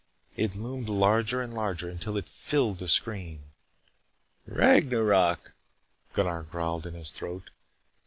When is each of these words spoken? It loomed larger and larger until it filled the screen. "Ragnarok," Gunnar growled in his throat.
It 0.35 0.55
loomed 0.55 0.89
larger 0.89 1.43
and 1.43 1.53
larger 1.53 1.87
until 1.87 2.17
it 2.17 2.27
filled 2.27 2.79
the 2.79 2.87
screen. 2.87 3.51
"Ragnarok," 4.47 5.53
Gunnar 6.13 6.41
growled 6.49 6.87
in 6.87 6.95
his 6.95 7.11
throat. 7.11 7.51